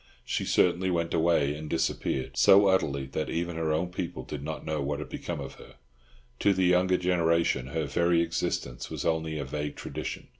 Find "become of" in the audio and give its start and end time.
5.09-5.53